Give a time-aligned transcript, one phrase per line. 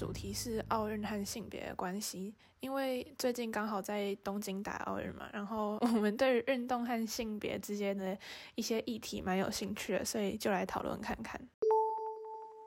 [0.00, 8.16] 主题是奥运和性别的关系，因为最近刚好在东京打奥运嘛，然后我们对于运动和性别之间的
[8.54, 11.38] 一些议题蛮有兴趣的，所以就来讨论看看。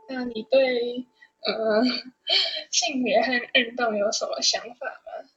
[0.07, 1.07] 那你对
[1.41, 1.83] 呃
[2.69, 5.27] 性别和运动有什么想法吗？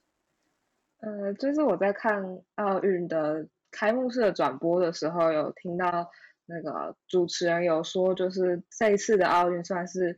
[1.01, 6.11] 呃，就是我在看奥运的开幕式的转播的时候，有听到
[6.45, 10.15] 那个主持人有说，就是这一次的奥运算是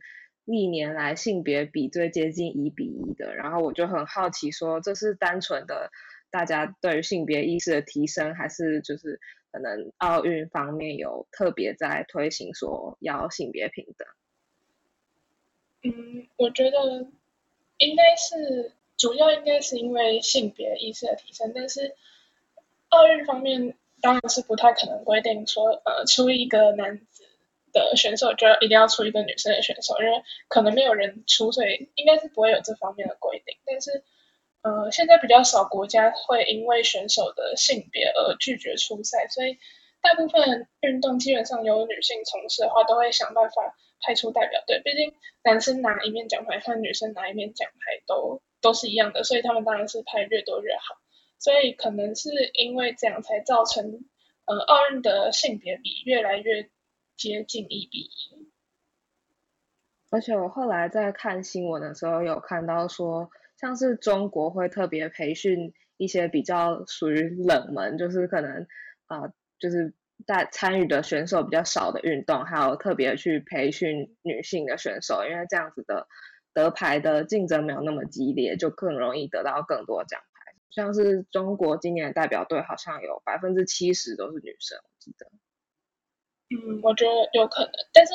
[0.49, 3.35] 历年来性别比最接近一比一的。
[3.35, 5.91] 然后我就很好奇，说这是单纯的
[6.31, 9.19] 大家对于性别意识的提升，还是就是
[9.51, 14.07] 可能奥运方面有特别在推行说要性别平等？
[15.81, 17.07] 嗯，我觉得
[17.77, 21.95] 应该是主要应该是因为性别意识的提升，但是
[22.89, 27.23] 奥运方面当然是不太可能规定说，呃，出一个男子
[27.71, 33.57] 的选手就要一定要出一个女生的选手，因为可能没有人出，所以应该是不会有这方面的规定。
[33.65, 34.03] 但是，
[34.61, 39.57] 呃，现在比较少国家会因为选手的性别而拒绝出赛，所以
[40.01, 43.75] 大部分运动基本上有女性从事的话，都会想办法。
[44.01, 50.95] 派出代表队，毕竟男生拿一面奖牌和女生拿一面奖牌都都是一样的，所以他们当然是派越多越好。
[51.37, 54.05] 所以可能是因为这样才造成，
[54.45, 56.69] 呃，奥运的性别比越来越
[57.19, 58.49] 接近一比一。
[60.09, 68.65] 而且我后来在看新闻的时候有看到说，像是中国会特别培训一些比较属于冷门，就是可能
[69.07, 69.93] 啊，就是。
[70.27, 76.09] 在参与的选手比较少的运动，还有特别去培训女性的选手，因为这样子的
[76.53, 80.53] 得牌的竞争没有那么激烈，就更容易得到更多奖牌。
[80.71, 85.31] 像是中国今年代表队好像有百分之七十都是女生，我记得。
[86.49, 88.13] 嗯，我觉得有可能，但是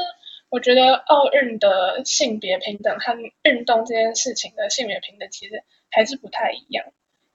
[0.48, 6.86] 我觉得奥运的性别平等和运动这件事情的性别平等其实还是不太一样。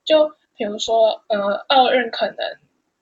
[0.03, 2.37] 就比如说，呃，奥运可能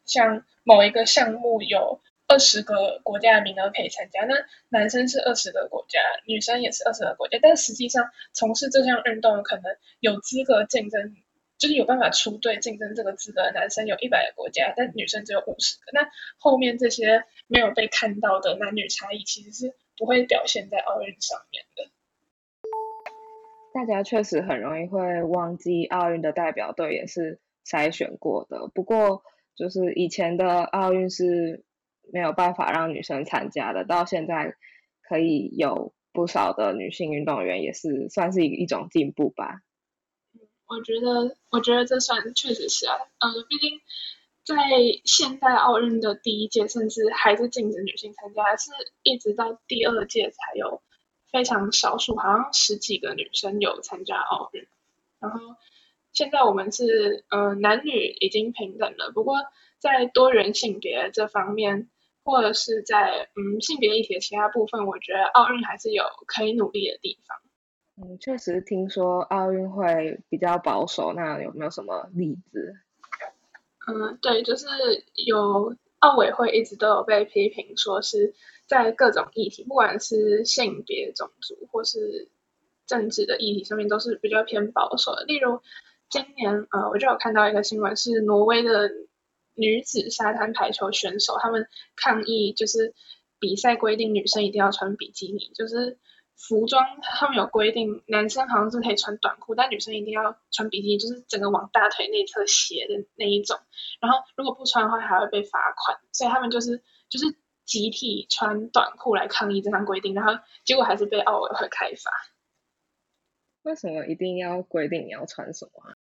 [0.06, 0.44] 像。
[0.70, 4.36] 某一个项目有二十个国家的名额可以参加，那
[4.68, 9.64] 男生是二十个国家，女生也是二十个国家，但实际上从事这项运动可能
[10.02, 11.16] 有资格竞争，
[11.58, 15.92] 就是有办法出队竞争这个资格的男生有一百个国家，但女生只有五十个。
[15.94, 21.92] 那后面这些没有被看到的男女差异，其实是不会表现在奥运上面的。
[23.74, 29.24] 大家确实很容易会忘记奥运的代表队也是筛选过的，不过。
[29.58, 31.66] 就是以前的奥运是
[32.14, 34.54] 没有办法让女生参加的，到现在
[35.02, 39.64] 可以有不少的女性运动员，也是算是一一种进步吧。
[40.68, 43.80] 我觉得，我觉得这算确实是啊，嗯，毕竟
[44.44, 44.56] 在
[45.06, 48.72] 现代奥运的第一届，甚至还是禁止女性参加，是
[49.04, 50.82] 一直到第二届才有
[51.32, 54.68] 非常少数，好像十几个女生有参加奥运，
[55.20, 55.40] 然后。
[56.14, 59.12] 现在我们是，嗯，男女已经平等了。
[59.12, 59.36] 不过
[59.78, 61.92] 在多元性别这方面，
[62.24, 67.38] 或者是在嗯性别议题的其他部分，我觉得奥运还是有可以努力的地方。
[67.98, 72.76] 嗯，确实听说奥运会比较保守，那有没有什么例子？
[73.88, 74.68] 嗯，对，就是
[75.26, 78.34] 有奥委会一直都有被批评，说是
[78.68, 82.30] 在各种议题，不管是性别、种族或是
[82.86, 85.26] 政治的议题上面，都是比较偏保守的。
[85.26, 85.62] 例如。
[86.10, 88.90] 今年，呃，我就有看到一个新闻，是挪威的
[89.56, 92.94] 女子沙滩排球选手，他们抗议，就是
[93.40, 95.98] 比赛规定女生一定要穿比基尼，就是
[96.38, 103.60] 服装他们有规定，男生好像是可以穿短裤，但女生一定要穿比基尼，就是整个往大腿内侧斜的那一种，
[104.00, 107.26] 然后如果不穿的话还会被罚款，所以他们就是就是
[107.66, 112.12] 集体穿短裤来抗议这项规定，然后结果还是被奥委会开罚。
[113.64, 115.96] 为什么一定要规定你要穿什么？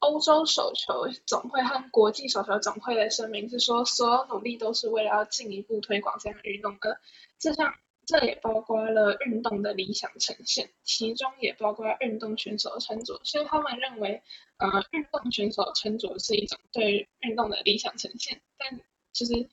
[0.00, 7.00] 欧洲手球总会和国际手球总会的声明是说，所有努力都是为了要进一步推广这项运动的。
[7.38, 7.72] 这项
[8.06, 13.20] 这也包括了运动的理想呈现，其中也包括运动选手的穿着。
[13.24, 14.22] 所以他们认为，
[14.58, 18.40] 呃，运动选手穿着是一种对运动的理想呈现。
[18.58, 18.80] 但
[19.12, 19.48] 其实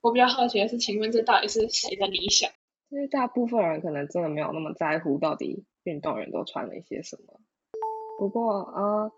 [0.00, 2.50] 我比较好奇的是，请问这到底是谁的理想？
[2.88, 5.64] 其实大部分人可能真的没有那么在乎到底。
[5.84, 7.40] 运动员都穿了一些什么？
[8.18, 9.12] 不过呃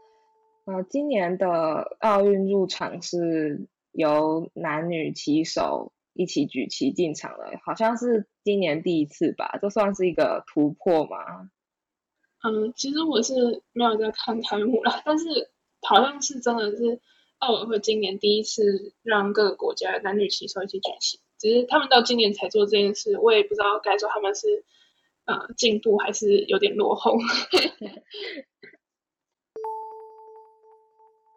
[0.64, 9.58] 呃，今年的奥运入场是由男女旗手一起举旗进场了，好像是今年第一次吧？
[9.60, 11.50] 这算是一个突破吗？
[12.44, 15.50] 嗯，其实我是没有在看开幕了，但是
[15.80, 17.00] 好像是真的是
[17.38, 24.64] 奥委会今年第一次让各个国家男女旗手一起举旗，只是他们到今年才做这件事，我也不知道该说他们是。
[25.24, 27.16] 呃进步还是有点落后。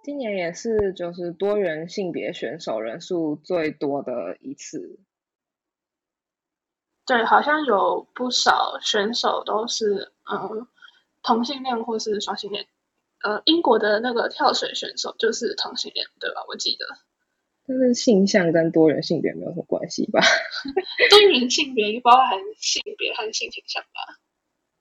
[0.06, 5.00] 今年也是就是多元性别选手人数最多的一次。
[7.08, 10.68] 对，好像有不少选手都是嗯
[11.24, 12.68] 同性恋或是双性恋。
[13.24, 16.46] 呃，英国的那个跳水选手就是同性恋，对吧？
[16.48, 16.86] 我记得。
[17.68, 20.22] 但是性向跟多元性别没有什么关系吧？
[21.10, 24.20] 多元性别包含性别和性倾向吧？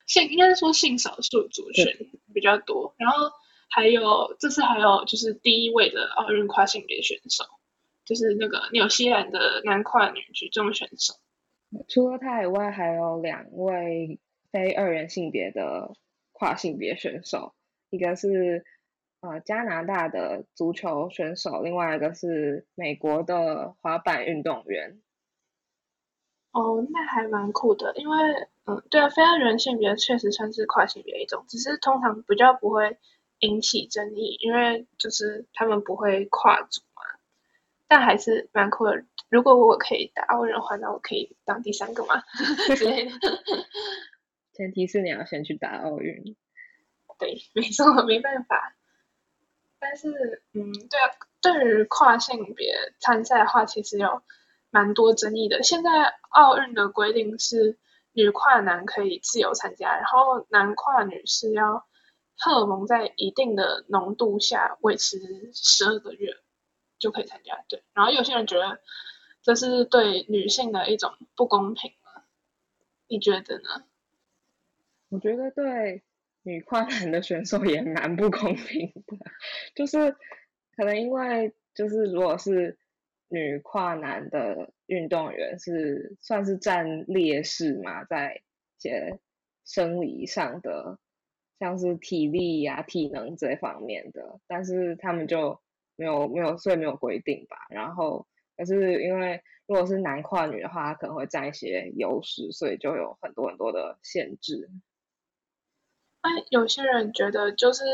[0.06, 1.86] 性应该是说性少数族群
[2.34, 3.32] 比较多，然后
[3.68, 7.44] 还有这次还有就是第一位的奥运跨性别选手，
[8.04, 11.14] 就是那个纽西兰的男跨女举重选手。
[11.88, 14.18] 除了他以外，还有两位
[14.50, 15.92] 非二元性别的
[16.32, 17.54] 跨性别选手，
[17.90, 18.64] 一个是。
[19.26, 25.00] 呃，加拿大的足球选手，另外一个是美国的滑板运动员。
[26.52, 28.18] 哦，那还蛮酷的，因为
[28.66, 32.98] 嗯，对啊，非二元性别确实算是跨性别一种，只是通常比较不会
[33.40, 37.02] 引起争议，因为就是他们不会跨组嘛。
[37.86, 39.04] 但还是蛮酷的。
[39.28, 42.22] 如果我可以打奥运的话，那我可以当第三个嘛？
[42.76, 43.12] 之类的。
[44.54, 46.36] 前提是你要先去打奥运。
[47.18, 48.74] 对，没错，没办法。
[49.78, 51.10] 但是，嗯，对啊，
[51.42, 54.22] 对于跨性别参赛的话，其实有
[54.70, 55.62] 蛮多争议的。
[55.62, 55.90] 现在
[56.30, 57.76] 奥运的规定是
[58.12, 61.84] 女跨男可以自由参加，然后男跨女是要
[62.36, 66.36] 荷尔蒙在一定的浓度下维持十二个月
[66.98, 67.64] 就可以参加。
[67.68, 68.80] 对，然后有些人觉得
[69.42, 71.92] 这是对女性的一种不公平
[73.08, 73.84] 你觉得呢？
[75.08, 76.02] 我觉得对。
[76.46, 79.16] 女跨男的选手也蛮不公平的，
[79.74, 80.14] 就是
[80.76, 82.78] 可能因为就是如果是
[83.28, 88.42] 女跨男的运动员是算是占劣势嘛，在
[88.76, 89.18] 一些
[89.64, 90.98] 生理上的
[91.58, 95.60] 像是体力呀、体能这方面的，但是他们就
[95.96, 97.56] 没有没有所以没有规定吧。
[97.70, 104.68] 然后可是因为如果是男跨女的话，可能会占一些优势，所以就有很多很多的限制。
[106.22, 107.84] 那，有些人觉得就是，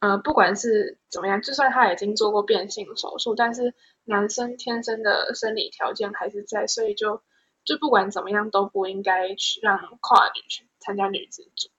[0.00, 3.74] 呃，不管是怎么样，就算他已经做过变性手术，但是
[4.04, 7.22] 男生天生的生理条件还是在，所以就
[7.64, 11.70] 就不管怎么样都不应该去让跨女去参加女子组。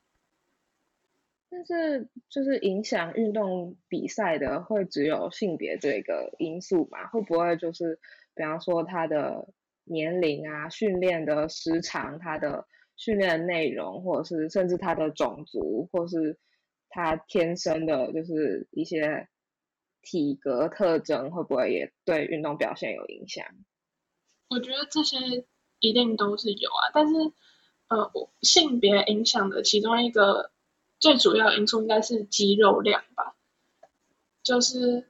[1.50, 7.08] 但是就是影响运动比赛的会只有性别这个因素嘛？
[7.08, 8.00] 会不会就是
[8.36, 9.48] 比方说他的
[9.84, 12.66] 年龄啊、训练的时长、他的？
[13.00, 16.40] 训练内容，或者是甚至他的种族，或是
[16.90, 19.28] 他天生的，就是一些
[20.02, 23.46] 体格特征，会不会也对运动表现有影响？
[24.50, 25.46] 我觉得这些
[25.80, 27.14] 一定都是有啊，但是
[27.90, 28.12] 呃，
[28.42, 30.50] 性别影响的其中一个
[31.00, 33.36] 最主要因素应该是肌肉量吧。
[34.44, 35.08] 就是，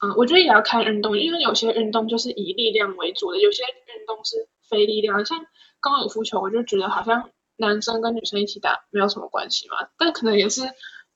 [0.00, 5.46] 嗯，我觉得也要看运动，因为有些运动就是以力量为主的，有些运动是非力量，像。
[5.80, 10.62] 高尔夫球，我就觉得好像男生跟女生一起打没有什么关系嘛，但可能也是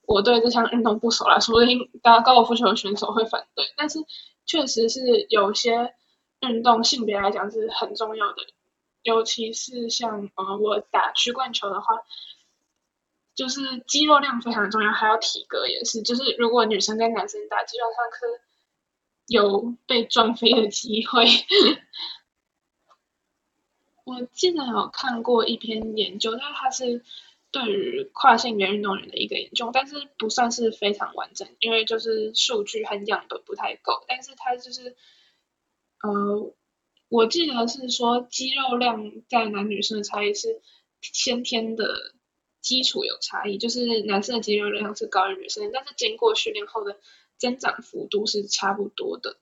[0.06, 3.65] 我对这项运动不熟啦，说不定大家高尔夫球的选手会反对。
[3.77, 3.98] 但是
[4.46, 5.93] 确实是有些
[6.43, 8.36] 运动性别来讲是很重要的，
[9.03, 11.96] 尤其是像呃我打曲棍球的话，
[13.34, 18.43] 就是肌肉量非常重要，还有体格也是，就是如果女生跟男生打，基本上是
[19.27, 21.24] 有被撞飞的机会。
[24.05, 27.05] 我记得有看过一篇研究，但它是
[27.53, 34.05] 对于跨性别运动员的一个研究，但是不算是非常完整，因为就是数据和样本不太够。
[34.08, 34.96] 但是它就是，
[36.03, 36.53] 呃，
[37.08, 40.60] 我记得是说肌肉量在男女生的差异是
[41.01, 42.12] 先天的
[42.62, 46.96] 基础有差异，就是男生的肌肉量是高于女生，但是经过训练后的
[47.36, 49.36] 增长幅度是差不多的。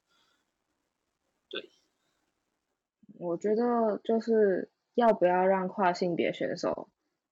[1.51, 1.71] 对
[3.19, 6.89] 我觉得就是要不要让跨性别选手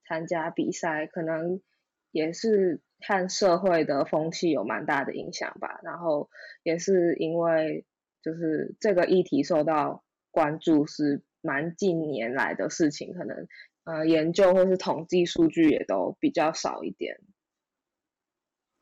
[0.06, 1.62] 参加比赛，可能
[2.10, 5.80] 也是看社会的风气有蛮大的影响吧。
[5.82, 6.28] 然后
[6.62, 7.86] 也是因为
[8.22, 13.46] 就是这个议题受到关注是蛮近年来的事情，可能
[13.88, 17.16] 呃研究或是统计数据也都比较少一点。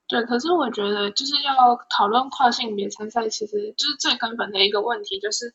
[0.08, 5.54] 对，可是我觉得就是要讨论跨性别参赛，其实就是最根本的一个问题就是。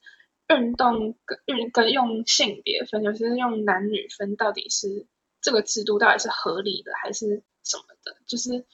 [0.50, 5.08] 运动跟跟用性别分，尤其是用男女分，到底是
[5.42, 8.18] 这个制度到底是合理的还是什么的？
[8.28, 8.66] 就是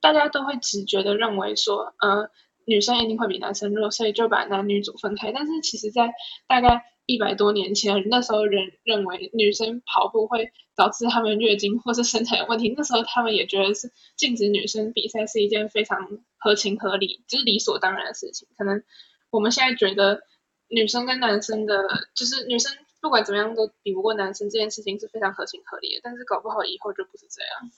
[0.00, 2.30] 大家都会直觉的认为说，呃，
[2.66, 5.32] 女生一定会比男生弱，所以就把男女组分开。
[5.32, 6.12] 但是其实，在
[6.46, 18.48] 大概一百多年前，那时候人认为女生跑步会导致她们月经或是身材有问题，那时候他们也觉得是禁止女生比赛是一件非常合情合理，就是理所当然的事情。
[18.56, 18.82] 可能
[19.30, 20.22] 我们现在觉得
[20.68, 21.84] 女生跟男生的，
[22.14, 27.70] 就是女生不管怎么样都比不过男生这件事情是非常合情合理的，但是搞不好以后就不是这样。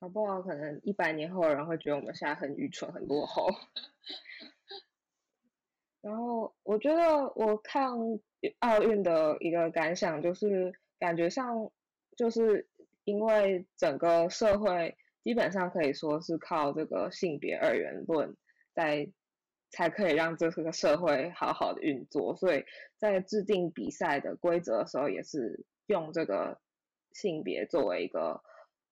[0.00, 3.46] 搞不好可能一百年后的人会觉得我们现在很愚蠢、很落后。
[6.02, 7.88] 然后我觉得我看
[8.58, 11.70] 奥运的一个感想就是，感觉上
[12.16, 12.68] 就是
[13.04, 18.36] 因为整个社会基本上可以说是靠这个性别二元论
[18.74, 19.08] 在
[19.70, 22.64] 才可以让这个社会好好的运作，所以
[22.96, 26.60] 在制定比赛的规则的时候，也是用这个
[27.12, 28.42] 性别作为一个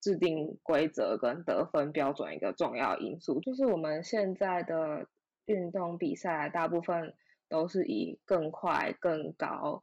[0.00, 5.08] 制定规则跟得分标准一个重要因素，就是我们现在的。
[5.46, 7.14] 运动比赛大部分
[7.48, 9.82] 都是以更快、更高、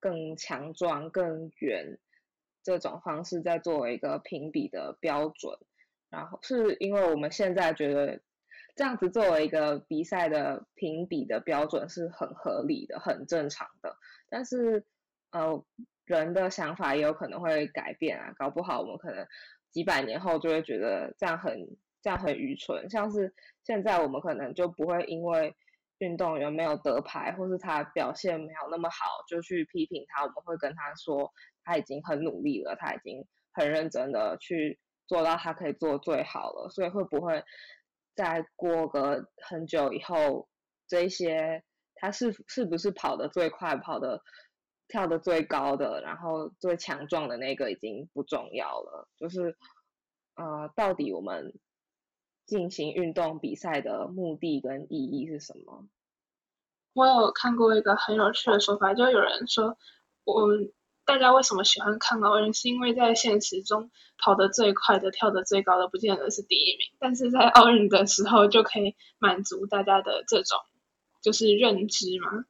[0.00, 1.98] 更强壮、更远
[2.62, 5.56] 这种方式在作为一个评比的标准，
[6.10, 8.20] 然后是因为我们现在觉得
[8.74, 13.96] 这样子作为一个比赛的评比的标准是很合理的、很正常的，
[14.28, 14.84] 但是
[15.30, 15.64] 呃
[16.04, 19.26] 人的想法也有可能会改变啊，搞不好我们可能
[19.70, 21.76] 几百年后就会觉得这样很。
[22.04, 25.56] 这样很愚蠢，像是现在我们可能就不会因为
[25.96, 28.96] 运动员没有得牌，或是他表现没有那么好，
[29.26, 30.20] 就去批评他。
[30.22, 31.32] 我们会跟他说，
[31.64, 36.68] 他已经很努力了，他已经很认真的去做到他可以做最好了。
[36.68, 37.42] 所以会不会
[38.14, 40.46] 再过个很久以后，
[40.86, 44.22] 这些他是是不是跑得最快、跑得
[44.88, 49.08] 跳得最高的，然后最强壮的那个已经不重要了？
[49.16, 49.56] 就是
[50.34, 51.50] 呃，到底我们。
[52.46, 55.86] 进行运动比赛的目的跟意义是什么？
[56.92, 59.76] 我有看过一个很有趣的说法，就有人说，
[60.24, 60.48] 我
[61.04, 70.58] 大家为什么喜欢看奥运，是因为在现实中跑得最快的、跳得最高的，不见得是第一名，但是在奥运的时候就可以满足大家的这种
[71.22, 72.44] 就是认知嘛。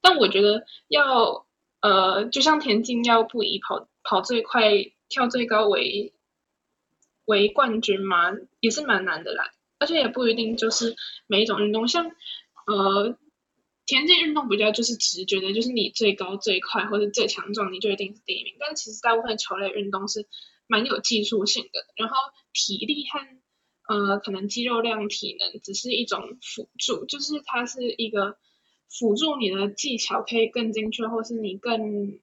[0.00, 1.46] 但我觉得要
[1.80, 4.70] 呃，就像田径要不以跑跑最快、
[5.08, 6.14] 跳最高为。
[7.24, 8.32] 为冠军吗？
[8.60, 12.10] 也是蛮难的啦，而且也不一定就是每一种运动，像
[12.66, 13.16] 呃
[13.86, 18.54] 田径运动比较就是直觉的，就是你最高最快或者最强壮，你就一定是第一名。
[18.58, 20.26] 但其实大部分球类运动是
[20.66, 22.16] 蛮有技术性的，然后
[22.52, 23.20] 体力和
[23.88, 28.36] 呃可能肌肉量、体能只是一种辅助，就是它是一个
[28.88, 32.20] 辅助你的技巧可以更精确，或是你更。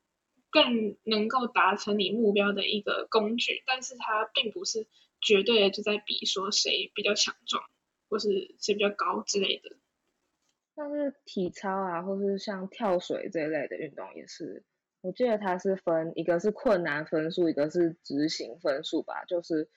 [0.52, 4.88] 更能够达成你目标的一个工具，但是它并不是
[5.22, 7.64] 绝对的就在比说谁比较强壮，
[8.10, 9.76] 或是谁比较高之类的。
[10.76, 14.64] 像是体操啊，或是像跳水这一类的运动也是，
[15.02, 19.70] 我记得它是分一个是困难分数，一个是执行分数吧，就是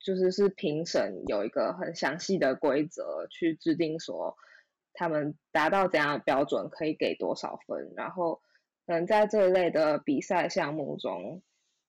[0.00, 4.36] 就是是评审有一个很详细的规则去制定说
[4.92, 8.42] 他们达到怎样的标准可以给多少分，然后。
[8.86, 11.42] 可能在这一类的比赛项目中，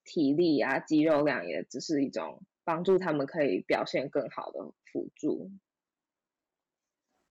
[0.03, 5.51] 体力啊、肌肉量也只是一种帮助他们可以表现更好的辅助。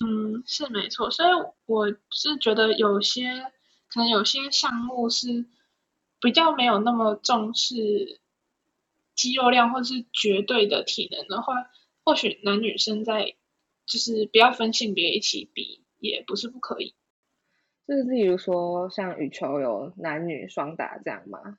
[0.00, 1.10] 嗯，是没错。
[1.10, 1.28] 所以
[1.66, 3.52] 我是觉得有些
[3.88, 5.46] 可能有些项目是
[6.20, 8.20] 比较没有那么重视
[9.14, 11.54] 肌肉量或是绝对的体能的话，
[12.04, 13.36] 或许男女生在
[13.86, 16.94] 就是不要分性别一起比，也不是不可以。
[17.86, 21.58] 就是例如说，像羽球有男女双打这样吗？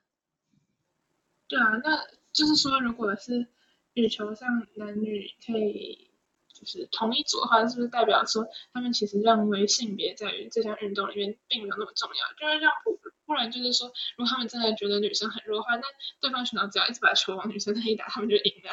[1.46, 3.46] 对啊，那就是说，如果是
[3.94, 6.10] 羽球上男女可以
[6.48, 12.32] 就是同一组的话，是不是代表说他们其实认为性别在于这项运动里面并没有那么重要？
[12.36, 15.82] 就是让不不然就是说，如果他们真的觉得女生很弱的话，那
[16.20, 18.72] 对方选手只要一直把球往女生那一打，他们就赢了。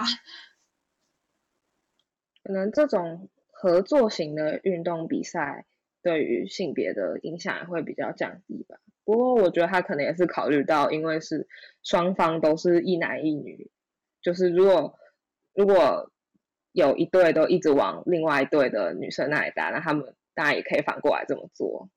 [2.44, 5.68] 可能这种合作型的运动比赛。
[6.04, 8.78] 对于性别的影响也会比较降低吧。
[9.06, 11.48] 不过我觉得他可能也是考虑到，因为是
[11.82, 13.72] 双方都是一男一女，
[14.22, 15.00] 就是如果
[15.54, 16.12] 如果
[16.72, 21.90] 有一队都一直往另外一队的女生那里打，那他们当然也可以反过来这么做。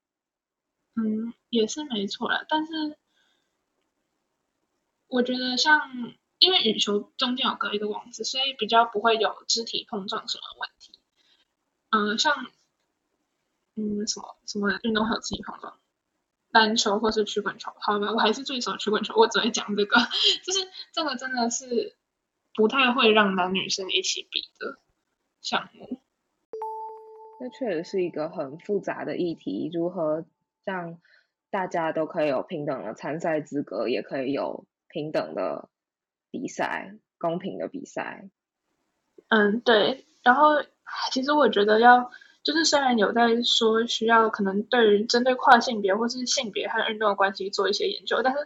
[0.94, 2.44] 嗯，也是没错啦。
[2.48, 2.96] 但是
[5.08, 5.80] 我觉得像
[6.38, 10.98] 因为羽球中间有隔一个网子，所以比较不会有肢体碰撞什么问题。
[11.90, 12.32] 嗯，像。
[13.76, 15.78] 嗯，什么什么运动有自己碰撞？
[16.50, 17.70] 篮球或是曲棍球？
[17.80, 19.96] 好吧，我还是最喜欢曲棍球，我只会讲这个。
[20.44, 20.60] 就是
[20.92, 21.96] 这个真的是
[22.54, 24.78] 不太会让男女生一起比的
[25.42, 26.00] 项目。
[27.38, 30.24] 那确实是一个很复杂的议题，如何
[30.64, 30.98] 让
[31.50, 35.68] 大家都可以有平等的参赛资格，也可以有平等的
[36.30, 38.30] 比赛，公平的比赛。
[39.28, 40.06] 嗯，对。
[40.22, 40.62] 然后
[41.12, 42.10] 其实我觉得要，
[42.46, 48.38] 就是虽然有在说需要可能对于针对跨性别或是性别和运动的关系做一些研究，但是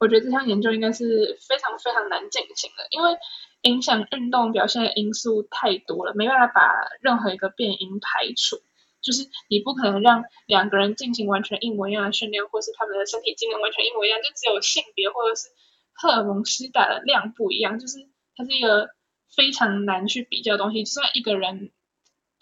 [0.00, 3.14] 我觉得这项研究应该是非常非常难进行的，因为
[3.60, 6.62] 影响运动表现的因素太多了，没办法把
[7.02, 8.56] 任何一个变因排除。
[9.02, 15.48] 就是你不可能让两个人进行完全一模一样的训练，或是他们的身体机能完全一模一样，就只有性别或者是
[15.92, 17.98] 荷尔蒙施打的量不一样，就是
[18.34, 18.88] 它是一个
[19.36, 20.84] 非常难去比较的东西。
[20.84, 21.72] 就算一个人，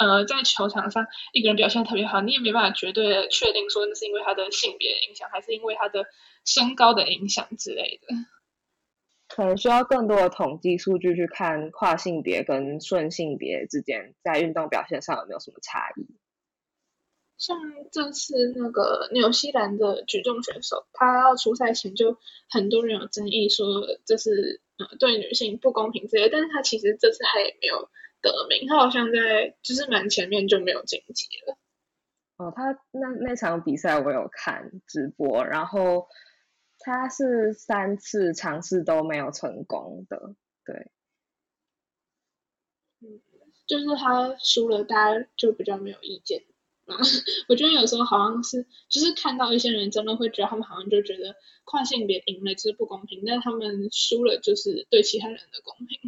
[0.00, 6.06] 呃，在球场上一个人表现特别好，你也没办法绝对的确定说那是因为他的性别影响，还是因为他的
[6.46, 8.08] 身高的影响之类的。
[9.28, 16.06] 可能需要更多的统计数据去看跨性别跟顺性别之间在运动表现上有没有什么差异。
[17.36, 17.56] 像
[17.92, 22.16] 这次那个纽西兰的举重选手，他要出赛前就
[22.48, 23.66] 很多人有争议说
[24.04, 27.88] 这是呃对女性不公平之类，但是他其实这次他也没有
[28.22, 31.56] 得名，他好像在就是蛮前面就没有晋级了。
[32.36, 36.08] 哦，他那那场比赛我有看直播，然后
[36.78, 40.34] 他是三次尝试都没有成功的，
[40.64, 40.90] 对。
[43.00, 43.20] 嗯，
[43.66, 46.42] 就是他输了，大家就比较没有意见。
[47.48, 56.00] 我觉得有时候好像是，就是看到一些人真的会觉得他们好像就觉得跨性别赢了就是不公平，但他们输了就是对其他人的公平。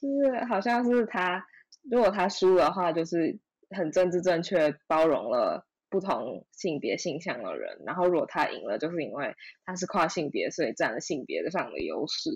[0.00, 1.46] 就是好像是他，
[1.90, 3.38] 如果他输的话，就是
[3.70, 12.30] 很政治正确，包容了不同性别性向的人；然后如果他赢了，就是因为他是跨性别，所以占了性别上的优势。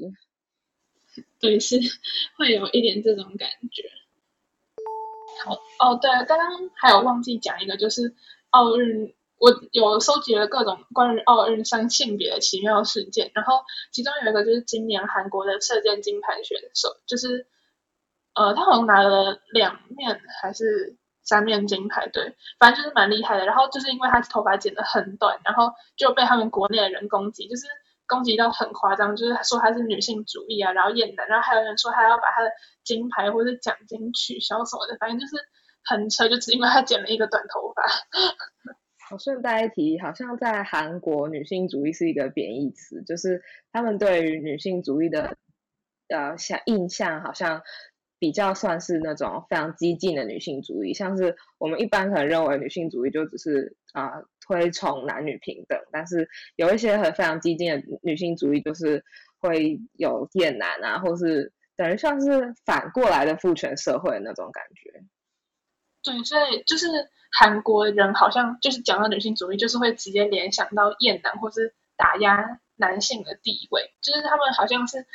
[1.38, 1.78] 对，是
[2.36, 3.88] 会有一点这种感觉。
[5.44, 8.14] 好哦，对，刚刚还有忘记讲一个，就是
[8.50, 13.62] 奥运，我有收集了各种关于奥运上性别的奇妙事件，然后
[13.92, 17.46] 其中有一个就是今年韩国的射箭金牌选手，就是
[18.34, 23.46] 呃，他好像拿了两面还是三面金牌，对，反正就是蛮厉害的。
[23.46, 27.66] 然后就是因为他头发剪得很短，然后就被他们国内的人攻击，就是。
[28.06, 32.50] 攻击到很夸张，就是说他是女性主义啊，然后厌男，然后还有人说他要把他的
[32.84, 35.36] 金牌或者奖金取消什么的，反正就是
[35.86, 37.82] 很扯，就只因为他剪了一个短头发。
[39.08, 43.42] 好，顺带一提，好像在韩国，女性主义是一个贬义词，就是
[43.72, 45.38] 他们对于女性主义的
[46.08, 47.62] 呃想印象，好像
[48.24, 54.22] 比较算是那种非常激进的女性主义，像是我们一般可能认为女性主义就只是啊。
[54.46, 59.02] 推崇男女平等，但是有一些很非常激进的女性主义，就是
[59.38, 65.02] 会有厌男啊，或是等于像是反过来的父权社会那种感觉。
[66.02, 66.86] 对，所以就是
[67.32, 75.06] 韩国人好像就是讲到女性主义，就是会直接联想到厌男或是打压男性的地位，就是他们好像是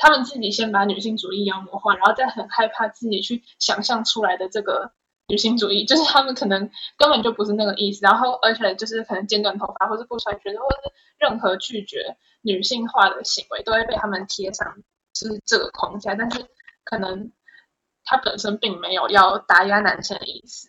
[0.00, 4.92] 他们自己先把女性主义妖魔化，然后再很害怕自己去想象出来的这个。
[5.28, 14.66] 女性主义就是他们可能根本就不是那个意思，然后而且就是可能剪短头发或是不穿裙子，或是任何拒绝女性化的行为，都会被他们贴上
[15.12, 16.44] 就是这个框架，但是
[16.82, 17.30] 可能
[18.04, 20.68] 它本身并没有要打压男性的意思。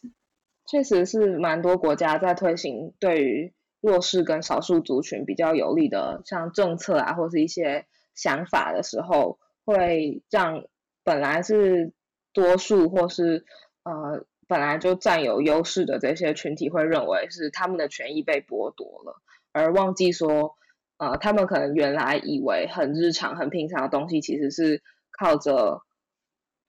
[0.69, 10.63] 确实是蛮多国家在推行对于弱势跟少数族群比较有利的像政策啊，或是一些想法的时候，会让
[11.03, 11.93] 本来是
[12.33, 13.45] 多数或是
[13.83, 14.25] 呃。
[14.47, 19.21] 本来就占有优势的这些群体会认为是他们的权益被剥夺了，
[19.53, 20.57] 而忘记说，
[20.97, 24.83] 呃，他们可能原来以为很日常、很平常的东西，其实是
[25.17, 25.83] 靠着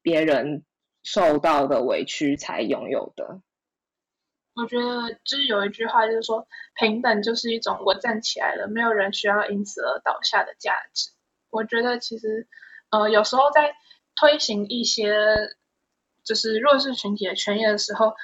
[0.01, 0.63] 别人
[1.03, 3.41] 受到的委屈才拥有的。
[4.55, 6.47] 我觉得就是有一句话，就是说
[6.79, 11.11] 平等就是一种我站起来了，没有人需要因此而倒下的价值。
[11.53, 12.49] 我觉得其实，
[12.91, 13.77] 呃，有时候在
[14.17, 15.15] 推行一些。
[16.25, 18.15] 就是弱势群体的权益的时候，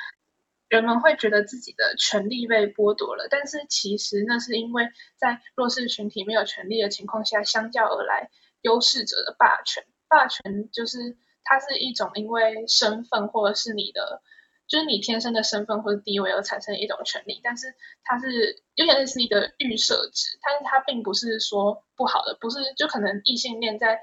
[0.69, 9.85] 人们会觉得自己的权利被剥夺了，但是其实那是因为在弱势群体没有权利的情况下，相较而来优势者的霸权。
[10.07, 14.23] 霸权就是它是一种因为身份或者是你的，
[14.69, 24.01] 就是你天生的身份或者地位而产生一种权利，但是它是有点类似一个预设值，但是它并不是说不好的，不是就可能异性恋在。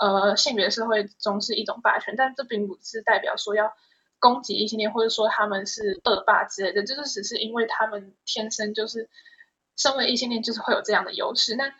[0.00, 3.72] 呃，性别社会中是一种霸权，但这并不是代表说要
[4.20, 9.10] 攻击异性恋，或者说他们是恶霸之类的，就是只是因为他们天生就是
[9.76, 11.56] 身为异性恋，就是会有这样的优势。
[11.56, 11.74] 那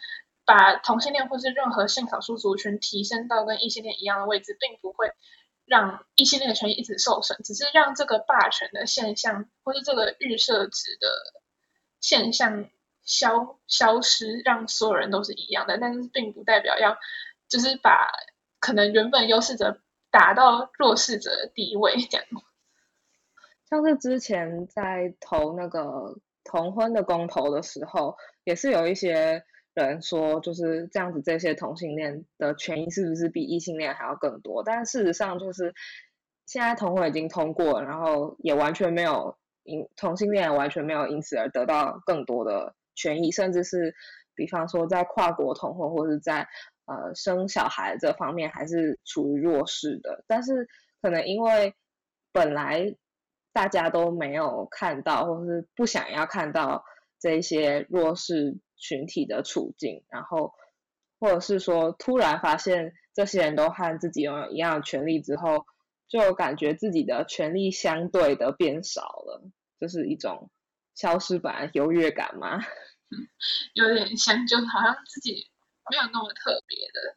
[0.45, 5.13] 把同性恋或是任何性少数族群提升到跟异性恋一样的位置，并不会
[5.69, 11.09] 让异性恋的权益一直受损，只是让这个霸权的现象或是这个预设值的
[12.01, 12.69] 现象
[13.03, 16.97] 消消失，让所有人都是一样的，但是并不代表要
[17.49, 18.09] 就是把
[18.61, 22.27] 可能原本优势者打到弱势者的地位这样。
[23.69, 29.45] 像是之前在投那个同婚的公投的时候，也是有一些
[29.87, 34.63] 人说，就是这样子，这些同性恋的权益是不是比异性恋还要更多？
[34.63, 35.75] 但事实上就是
[36.47, 43.95] 现在同婚已经通过，然后也完全没有因同性恋完全没有因此而得到更多的权益，甚至是
[44.35, 46.49] 比方说在跨国同婚或者在
[46.87, 50.25] 呃生小孩这方面还是处于弱势的。
[50.27, 50.67] 但是
[51.03, 51.75] 可能因为
[52.33, 52.97] 本来
[53.53, 56.85] 大家都没有看到，或是不想要看到
[57.19, 60.55] 这些弱势群体的处境，然后
[61.19, 65.67] 或者是说突然发现这些人都和自己拥有一样的权利之后，
[66.09, 69.43] 就感觉自己的权利相对的变少了，
[69.79, 70.51] 就是一种
[70.95, 72.61] 消失版优越感吗。
[73.75, 75.51] 有点像，就好像自己
[75.91, 77.17] 没有那么特别的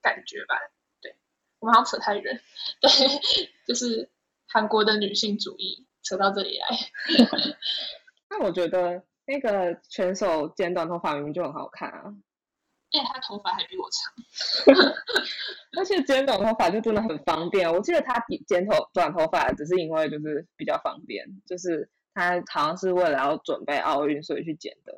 [0.00, 0.56] 感觉吧。
[1.00, 1.16] 对，
[1.60, 2.40] 我们好像扯太远。
[2.80, 2.90] 对，
[3.66, 4.10] 就是。
[4.54, 6.66] 韩国的女性主义扯到这里来，
[8.28, 12.14] 那我觉得那个选手剪短头发明明就很好看啊，
[12.90, 14.74] 因为他头发还比我长，
[15.78, 17.72] 而且剪短头发就真的很方便。
[17.72, 24.92] 我记得他剪头短头发只是因为就是比较方便，就是他好像是为了要准备奥运所以去剪的。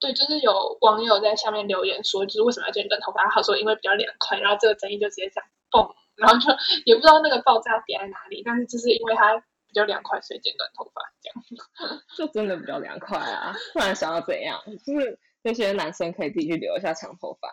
[0.00, 3.28] 对，就是有网友在下面留言说，就是为什么要剪短头发？
[3.30, 5.88] 他说因为比较凉快，然后这个争议就直接这样蹦。
[6.16, 6.52] 然后就
[6.84, 9.42] 也不知道那个爆炸点在哪里，但是就是因为它
[9.72, 12.00] 比较凉快，所以剪短头发这样。
[12.16, 13.54] 就真的比较凉快啊！
[13.72, 14.60] 不然想要怎样？
[14.84, 17.48] 就是那些男生可以自己去留一下长头发。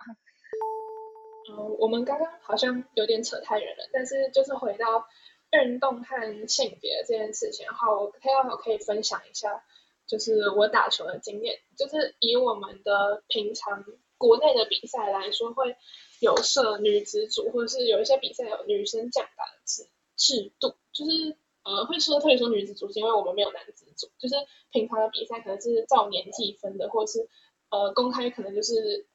[1.52, 5.08] 嗯，我们刚刚好像有点扯太远了，但是就是回到
[5.52, 9.64] 运动和性别这件事情，然后我刚好可以分享一下，
[10.06, 13.86] 就是我打球的经验，就是以我们的平常
[14.18, 15.76] 国内的比赛来说会。
[16.22, 24.36] 有设女子组，或者是有一些比赛有女生降打的制制度，就是呃会说特别说女子组，是因为我们没有男子组，就是
[24.72, 27.30] 平常的比赛可能是照年纪分的，或者是
[27.70, 29.08] 呃公开可能就是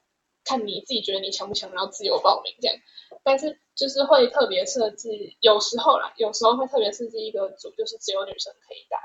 [0.45, 2.77] 看你自己觉得你强不强，然后自由报名这样，
[3.23, 5.09] 但是就是会特别设置，
[5.41, 8.99] 有时候啦，有时候会特别设置一个组，就是只有女生可以打，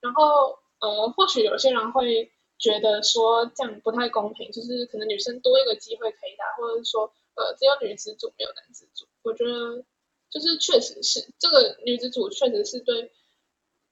[0.00, 7.12] 然后呃或许有些人会觉得说这样不太公平，就是可能女生多一个机会可以打，或者是说。
[7.38, 9.84] 呃，只有女子组没有男子组，我觉得
[10.30, 13.10] 就是确实是这个女子组确实是对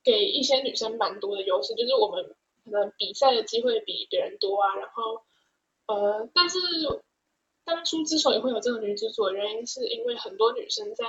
[0.03, 5.22] 给一些女生蛮多的优势，就是我们可能比赛的机会比别人多啊，然后
[5.87, 6.59] 呃，但是
[7.64, 11.05] 当初之所以会有这个女子组的原因，是因为很多女生在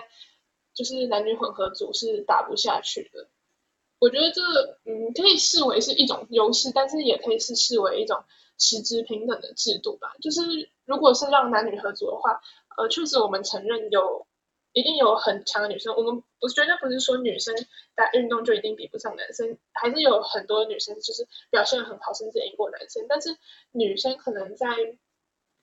[0.74, 3.28] 就是男女混合组是打不下去的，
[4.00, 4.42] 我觉得这
[4.86, 8.24] 嗯可以视为是一种优势，但是也可以是视为一种。
[8.60, 10.42] 实质平等的制度吧，就是
[10.84, 12.42] 如果是让男女合组的话，
[12.76, 14.26] 呃，确实我们承认有
[14.78, 17.56] 一定有很强的女生，我们我觉得不是说女生
[17.96, 23.30] 打运动就一定比不上男生，还是有很多女生就是表现很好，甚至赢过男生，但是
[23.72, 24.68] 女生可能在。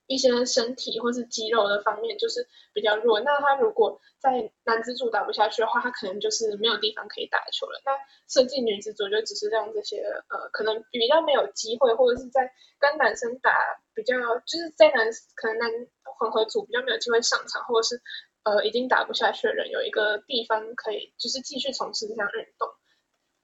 [0.07, 7.81] 一些身体或是肌肉的方面就是比较弱，那他如果在男子组打不下去的话，他可能就是没有地方可以打球了。
[7.87, 7.93] 那
[8.29, 13.57] 设计女子组就只是让这些呃可能比较没有机会，或者是在跟男生打
[13.95, 15.71] 比较，就是在男可能男
[16.19, 18.03] 混合组比较没有机会上场，或者是
[18.45, 22.69] 呃已经打不下去的人有一个地方可以就是继续从事这项运动。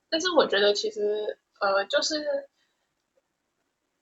[0.08, 2.48] 但是我觉得其实呃就是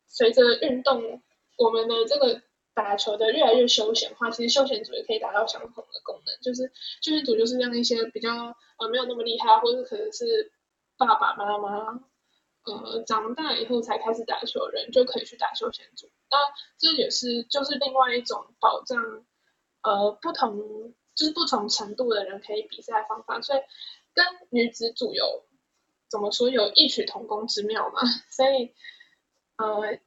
[0.06, 1.22] 随着运动，
[1.56, 2.42] 我们的这个。
[2.74, 6.70] 打球的越来越休闲化，其实休闲组也可以达到相同的功能，就是
[7.02, 8.30] 休闲组就是让一些比较
[8.78, 10.52] 呃没有那么厉害，或者可能是
[10.96, 12.00] 爸爸妈妈
[12.62, 16.08] 呃长大以后才开始打球的人就可以去打休闲组。
[16.30, 16.38] 那
[16.78, 19.26] 这也是就是另外一种保障
[19.88, 23.61] 呃不同就是不同程度的人可以比赛方法，所以
[24.14, 25.44] 跟女子组有
[26.09, 28.01] 怎么说有异曲同工之妙嘛？
[28.31, 28.74] 所以
[29.57, 29.98] 呃。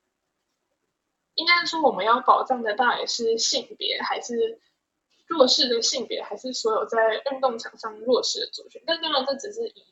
[1.34, 4.60] 应该说，我们要保障的到底是性别，还是
[5.28, 8.84] 弱势的性别，还是所有在运动场上弱势的族群？
[8.86, 9.86] 但当然，这只是以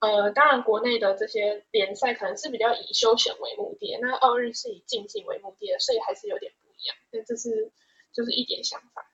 [0.00, 6.96] 呃，当然国内的这些联赛可能是比较以休闲为目的，那奥运是以竞技为目的的，所以还是有点不一样。
[7.12, 7.70] 那这是
[8.14, 9.04] 就是一点想法。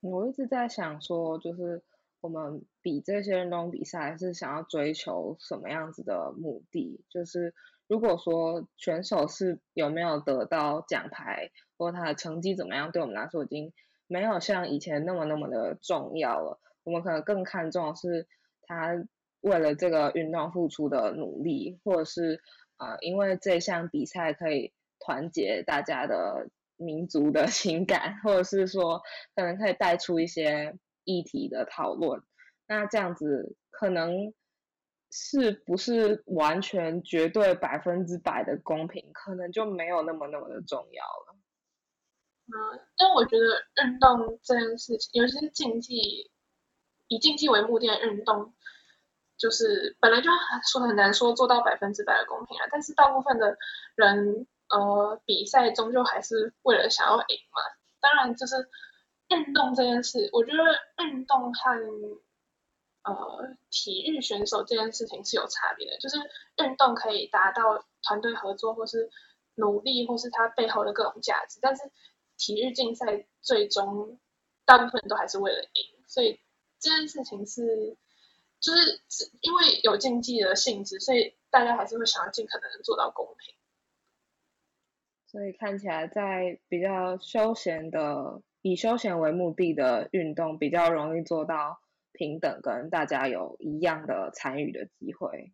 [0.00, 1.82] 我一直在想说，就是
[2.22, 7.04] 我们比这些运动比赛是想要追求什么样子的目的？
[7.10, 7.52] 就是。
[7.90, 13.72] 如果说选手是有没有得到奖牌，或他的成绩怎么样，对我们来说已经
[14.06, 16.60] 没有像以前那么那么的重要了。
[16.84, 18.28] 我们可能更看重是
[18.62, 18.94] 他
[19.40, 22.40] 为了这个运动付出的努力，或者是
[22.76, 26.48] 呃，因为这项比赛可以团结大家的
[26.80, 29.00] 民族的 情感，或者是说
[29.36, 32.22] 可能可以带出一些议题的讨论。
[32.66, 34.32] 那这样子可能
[35.10, 41.36] 是不是完全绝对百分之百的公平，可能就没有那么那么的重要了。
[42.46, 46.30] 嗯，但我觉得运动这件事情，尤其是竞技，
[47.08, 48.54] 以竞技为目的的运动，
[49.36, 52.66] 就是本来就很说很难说做到百分之百的公平啊。
[52.70, 53.56] 但是大部分的
[53.96, 57.60] 人，呃，比赛终究还是为了想要赢嘛。
[58.00, 58.68] 当然，就是
[59.28, 62.20] 运动这件事，我觉得运动和
[63.02, 65.98] 呃体育选手这件事情是有差别的。
[65.98, 66.16] 就是
[66.62, 69.10] 运动可以达到团队合作，或是
[69.56, 71.82] 努力，或是它背后的各种价值，但是。
[72.42, 74.18] 体育竞赛最终
[74.64, 76.40] 大部分都还是为了赢，所以
[76.78, 77.98] 这件事情是
[78.60, 79.02] 就是
[79.42, 83.54] 因为有竞技的性质，所以大家还是会想要尽可能做到公平。
[85.30, 91.80] 所以看起来在比较休闲的以休闲为目的的运动，比较容易做到
[92.12, 95.52] 平等，跟大家有一样的参与的机会。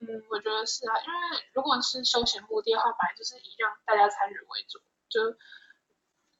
[0.00, 5.38] 嗯，我觉得是啊，因为如果是休闲目的的话，本来就是以让大家参与为主，就。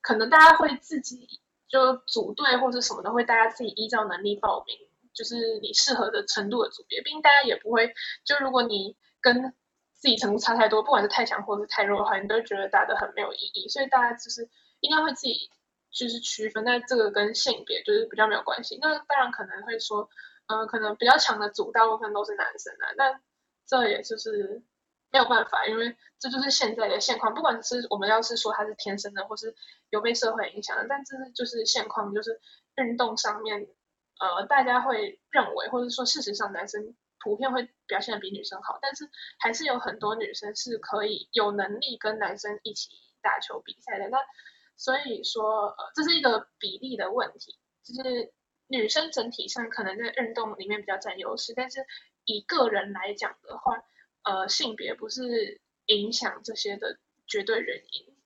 [0.07, 4.77] 可能大家会自己就组队或者什么的，会大家自己依照能力报名，
[5.15, 7.01] 就是你适合的程度的组别。
[7.01, 9.55] 毕竟大家也不会，就如果你跟
[10.05, 13.67] 自己程度差太多，不管是太强或者是太弱的话，你都觉得打得很没有意义。
[13.71, 14.47] 所以大家就是
[14.81, 15.49] 应该会自己
[15.91, 18.79] 就是区分，那这个跟性别就是比较没有关系。
[18.83, 20.11] 那当然可能会说，
[20.49, 23.23] 呃，可能比较强的组大部分都是男生啊，但
[23.67, 24.63] 这也就是。
[25.13, 27.33] 没有办法，因为这就是现在的现况。
[27.33, 29.55] 不管是我们要是说他是天生的，或是
[29.91, 32.41] 有被社会影响的，但这是就是现况，就是
[32.75, 33.65] 运动上面，
[34.19, 39.11] 呃，大家会认为，或者说事实上，男生普遍会表现的比女生好，但是
[39.41, 42.91] 还是有很多女生是可以有能力跟男生一起
[43.23, 44.09] 打球比赛的。
[44.11, 44.19] 那
[44.77, 48.33] 所以说，呃，这是一个比例的问题，就是
[48.69, 51.85] 女生整体上可能在运动里面比较占优势，但是
[52.27, 53.83] 以个人来讲的话。
[54.27, 58.17] 呃，性别不是影响这些的绝对原因。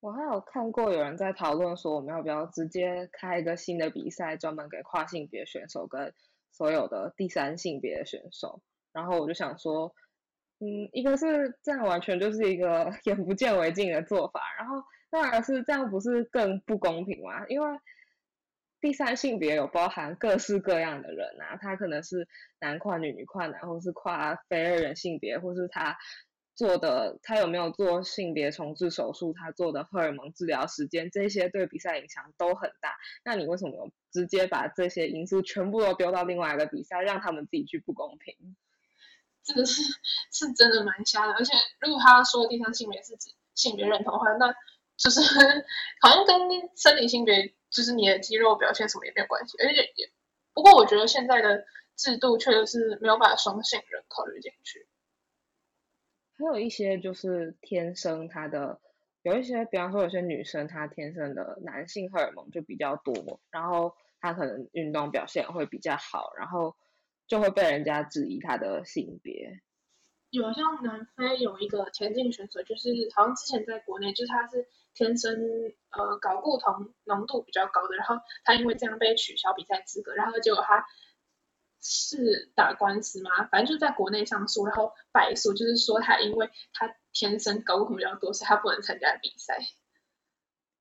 [0.00, 6.14] 我还有看过有人在讨论说，我们要不要直接开一个新的比赛，专门给跨性别选手跟
[6.52, 8.62] 所有的第三性别的选手。
[8.92, 9.94] 然后我就想说，
[10.60, 17.46] 嗯，一个是这样完全就是一个 眼不见为净的做法，然后第二个是这样不是更不公平吗？
[17.48, 17.78] 因为
[18.80, 22.26] 第三性别有包含各式各样的人啊，他可能是
[22.60, 25.96] 男跨女、女跨男，或是跨非二人性别，或是他
[26.54, 32.96] 做的他有没有做性别重置手术，他做的荷尔蒙治疗时间，这些对比赛影响都很大。
[33.24, 38.56] 那你为什么直接把这些因素全部都丢到另外一个比赛，让他们自己去不公平？
[39.44, 39.82] 这个是
[40.30, 41.32] 是真的蛮瞎的。
[41.32, 44.54] 而且如果他说的第三性别是指性别认同的话，那
[44.96, 45.20] 就是
[46.00, 46.38] 好像跟
[46.76, 47.54] 生理性别。
[47.72, 50.12] 就是你的肌肉表现什么也没有关系，而且也
[50.52, 51.64] 不过我觉得现在的
[51.96, 54.86] 制度确实是没有把双性人考虑进去。
[56.42, 58.80] 还有一些就是天生他的
[59.22, 66.76] 有一些，比方说有些女生她天生的男性荷尔蒙就比较多，然后她可能运动表现会比较好，然后
[67.26, 69.60] 就会被人家质疑她的性别。
[70.30, 74.66] 有像南非有一个田径选手，就是好像之前在国内，就是他是。
[74.94, 75.32] 天生
[75.88, 80.84] 呃睾固酮浓度比较高的，然后他因为这样被取消比赛资格，然后结果他
[81.82, 89.58] 是打官司吗，反正就在国内上诉，然后败诉，就是说他因为他天生睾固酮比较多，所以他不能参加比赛。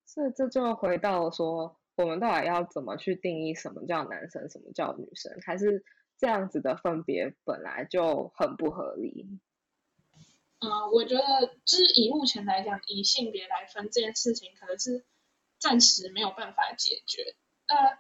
[0.06, 5.32] 所以这就回到说，我们到底要怎么去定义什么叫男生，什么叫女生？
[5.46, 5.84] 还是
[6.20, 9.40] 这样子的分别本来就很不合理？
[10.60, 11.24] 嗯，我觉得
[11.66, 15.04] 就是以目前来讲，以性别来分这件事情，可能是
[15.58, 17.36] 暂时没有办法解决。
[17.68, 17.98] 那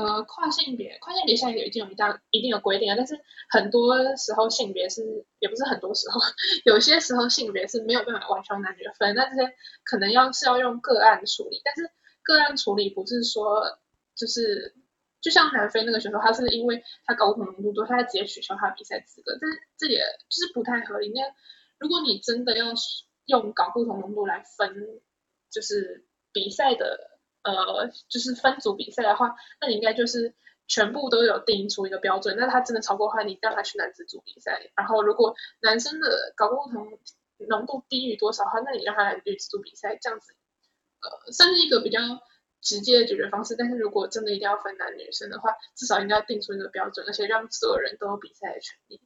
[0.00, 6.18] 呃，跨性别，跨性别现在有一定有一大一定的规定啊，但是很多时候性别是，也不是很多时候，
[6.64, 9.52] 有些时候性别是没有办法完全男女分，那这些
[9.84, 11.90] 可能要是要用个案处理，但是
[12.22, 13.78] 个案处理不是说
[14.16, 14.74] 就是
[15.20, 21.12] 就像南非那个选手，他是因为他睾酮浓度多，他直接取消他的比赛资格，但是这也就是不太合理。
[21.14, 21.20] 那
[21.78, 22.72] 如果你真的要
[23.26, 25.00] 用睾固酮浓度来分，
[25.50, 27.09] 就是比赛的，
[27.42, 30.34] 呃，就是分组比赛的话，那你应该就是
[30.66, 32.36] 全部都有定出一个标准。
[32.36, 34.70] 那他真的超过的话，你让他去男子组比赛。
[34.76, 36.98] 然后如果男生的睾固酮
[37.48, 40.34] 浓度低于多少的话，那你让他来女子组比赛，这样子，
[41.00, 41.98] 呃，算是一个比较
[42.60, 43.56] 直接的解决方式。
[43.56, 49.00] 但是如果真的一定要分男女生的话，至少应该要定出一个标准，而且让所有人都有比赛的权利。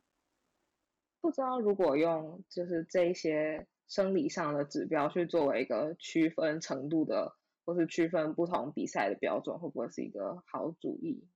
[1.21, 11.27] 不知道如果用就是这一些生理上的指标去作为一个区分程度的，或是区分不同比赛的标准，会不会是一个好主意？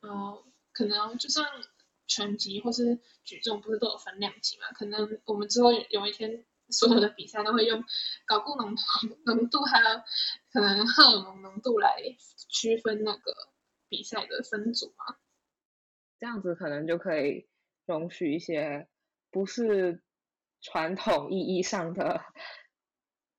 [0.00, 1.44] 哦，可能就像
[2.06, 4.72] 拳击或是举重，不是都有分量级嘛？
[4.72, 7.84] 可能我们之后有一天，所有的比赛都会用
[8.26, 8.74] 睾固浓
[9.26, 10.00] 浓度还有
[10.52, 11.96] 可能荷尔蒙浓度来
[12.48, 13.34] 区分那个
[13.88, 15.16] 比赛的分组嘛？
[16.18, 17.48] 这样子可能就可以
[17.86, 18.88] 容许一些
[19.30, 20.02] 不是
[20.60, 22.20] 传统意义上的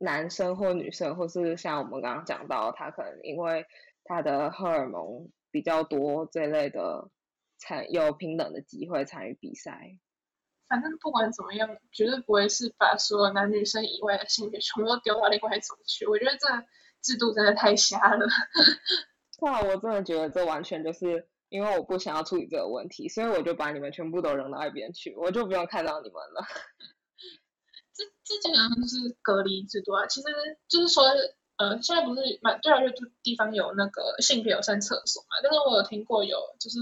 [0.02, 3.66] 男生或女生，或是像我们刚刚讲到，他可能因为
[4.04, 5.32] 他的荷尔蒙。
[5.54, 7.10] 比较多这类的
[7.58, 9.98] 参有平等的机会参与比赛。
[10.70, 16.06] 反正不管怎么样，绝对不会是把所有男女生以外的性别全部都丢到另外一组去。
[16.06, 16.48] 我觉得这
[17.02, 18.26] 制度真的太瞎了。
[19.44, 26.48] 哇，我真的觉得这完全就是因为我不想要处理这个问题，所以我就把你们全部都扔到一边去，我就不用看到你们了。
[28.36, 30.28] 这基本上就是隔离制度啊，其实
[30.68, 31.04] 就是说。
[31.58, 35.38] 呃，现在不是蛮越来越多地方有那个性别友善厕所嘛？
[35.44, 36.80] 但是我有听过有就是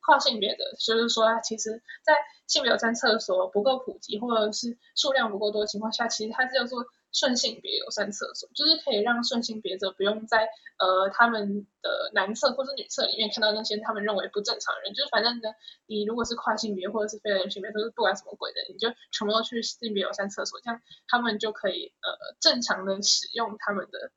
[0.00, 2.14] 跨性别的，就是说其实，在
[2.46, 10.48] 性别友善厕所不够普及或者是数量不够多的情况下，其实它是叫做顺性别友善厕所，就是可以让顺性别者不用在
[10.78, 15.48] 呃他们的男厕或者女厕里面看到那些他们认为不正常人，就是反正呢，
[15.86, 24.10] 你如果是跨性别或者是非人性别，都是不管什么鬼的，你就全部都去性别友善厕所，这样他们就可以呃正常的使用他们的。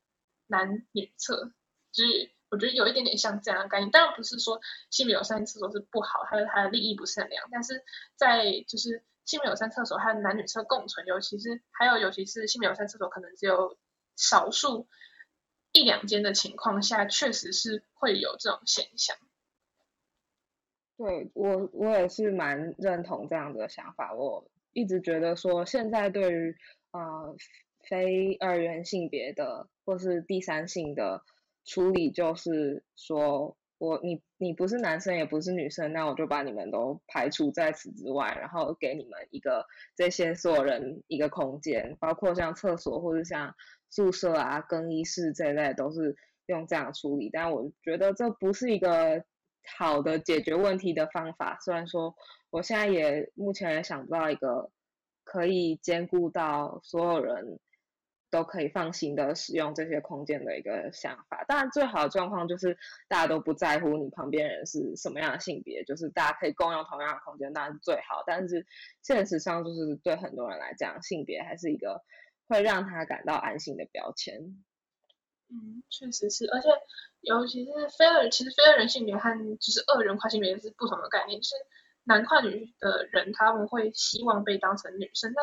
[0.47, 1.53] 男女厕，
[1.91, 7.83] 就是我觉得有一点点像这样的概念，当然不是说性别友善厕所是不好，还有它的利益不善良，但是
[8.15, 13.77] 在就是性别友善厕所和男女厕共存，尤其是还有尤其是性别友善厕所可能只有
[14.15, 14.87] 少数
[15.71, 19.17] 一两间的情况下，确实是会有这种现象。
[20.97, 26.55] 对我我也是蛮认同这样的想法，我一直觉得说现在对于
[26.91, 27.35] 呃。
[27.87, 31.21] 非二元性别的或是第三性的
[31.65, 43.53] 处理，就是说我你你不是男生也不是女生，那我就把你们都排除在此之外，然后给你们一个这些所有人一个空间，包括像厕所或者像
[43.89, 47.29] 宿舍啊、更衣室这类，都是用这样处理。
[47.31, 49.23] 但我觉得这不是一个
[49.77, 51.57] 好的解决问题的方法。
[51.61, 52.15] 虽然说
[52.49, 54.71] 我现在也目前也想不到一个
[55.23, 57.59] 可以兼顾到所有人。
[58.31, 68.23] 都可以放心的使用这些空间的一个想法，当然最好的状况就是大家都不在乎你旁边人是什么样的性别，就是大家可以共用同样的空间，当然是最好。
[68.27, 68.65] 但是
[69.01, 72.01] 现实上就是对很多人来讲，性别还是一个
[72.47, 74.61] 会让他感到安心的标签。
[75.49, 76.67] 嗯，确实是，而且
[77.21, 81.55] 尤其是非二，其实非二人性别和就是二人跨性别是不同的概念，就是
[82.03, 85.33] 男跨女的人他们会希望被当成女生，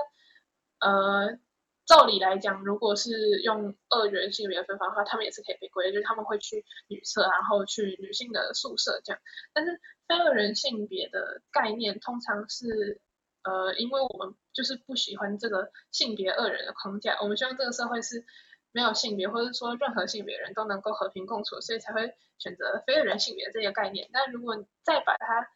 [0.81, 1.39] 但呃。
[1.85, 9.21] 照理来讲，如果是用二元性别分法的话，他们也是可以被归类，就是他们会去女厕，然后去女性的宿舍这样。
[9.53, 13.01] 但是非二元性别的概念通常是，
[13.43, 18.25] 呃，因为我们就是不喜欢这个性别二人的框架，我们希望这个社会是
[18.71, 24.09] 没有性别，或者说任何性别人都能够和平共处，所以才会选择非二元性别这个概念。
[24.13, 25.49] 但如果再把它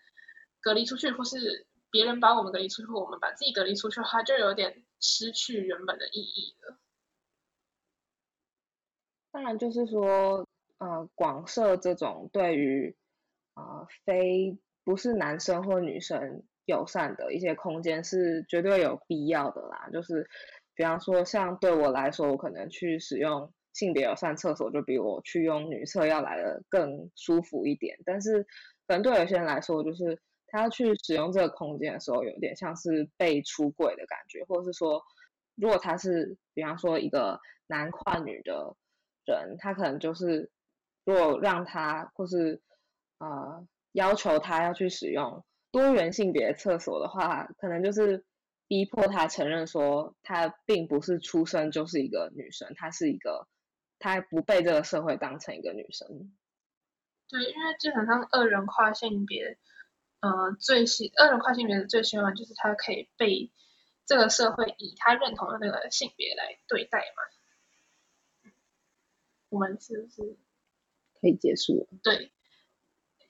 [0.60, 4.82] 隔离出去，或是别人把我们隔离出去，或我们把自己隔离出去的话，就有点。
[5.00, 6.78] 失去原本的意义了。
[9.30, 10.46] 当然，就是说，
[10.78, 12.96] 呃，广设这种对于
[13.54, 19.90] 啊非不是男生或女生友善的一些空间是绝对有必要的啦。
[19.92, 20.26] 就是，
[20.74, 27.98] 比方说，像对我来说，我可能去使用性别友善厕所，就比我去用女厕要来的更舒服一点。
[28.06, 28.42] 但是，
[28.86, 35.02] 可能对有些人来说，就是他要去使用这个空间的时候，有点像是被出轨的感觉，或者是说，
[35.56, 38.76] 如果他是比方说一个男跨女的
[39.24, 40.50] 人，他可能就是
[41.04, 42.62] 如果让他或是
[43.18, 48.24] 呃要求他要去使用多元性别厕所的话，可能就是
[48.68, 53.48] 逼迫他承认说他并不是出生就是一个女生，他是一个
[53.98, 56.06] 他不被这个社会当成一个女生。
[57.28, 59.58] 对，因为基本上二人跨性别。
[60.20, 63.52] 呃，最新二人跨性别的最希望就是他可以被
[64.04, 68.52] 这个社会以他认同的那个性别来对待嘛。
[69.48, 70.36] 我们是不是
[71.20, 71.98] 可以结束了？
[72.02, 72.32] 对，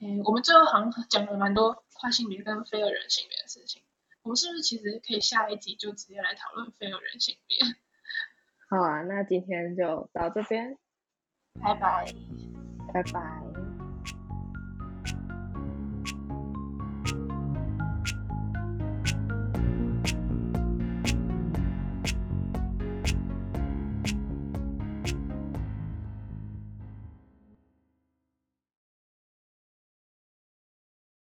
[0.00, 3.82] 嗯，我们最后好像讲了蛮多跨性别跟非二人性别的事情。
[4.22, 7.58] 我们是不是其实可以下一集就直接来讨论非二人性别？
[8.68, 10.76] 好啊，那今天就到这边，
[11.62, 12.12] 拜拜，
[12.92, 13.65] 拜拜。